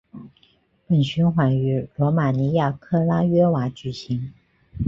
[0.87, 4.33] 本循环于罗马尼亚克拉约瓦举行。